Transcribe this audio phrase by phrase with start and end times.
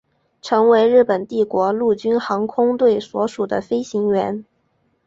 [0.41, 4.43] 成为日本帝国陆军航空队所属的飞行员。